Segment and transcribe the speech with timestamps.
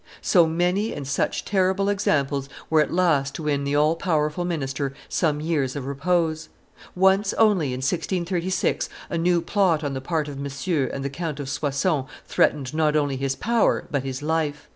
[0.23, 4.95] So many and such terrible examples were at last to win the all powerful minister
[5.07, 6.49] some years of repose.
[6.95, 11.39] Once only, in 1636, a new plot on the part of Monsieur and the Count
[11.39, 14.67] of Soissons threatened not only his power, but his life.